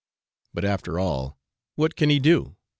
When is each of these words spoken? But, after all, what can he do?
But, 0.55 0.65
after 0.65 0.97
all, 0.97 1.37
what 1.75 1.95
can 1.95 2.09
he 2.09 2.17
do? 2.17 2.55